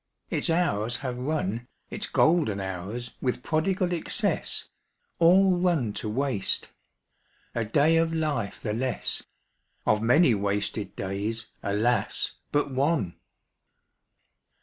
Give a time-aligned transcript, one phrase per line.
[0.31, 4.67] Its hours have run, Its golden hours, with prodigal excess,
[5.19, 6.71] All run to waste.
[7.53, 9.21] A day of life the less;
[9.85, 13.13] Of many wasted days, alas, but one!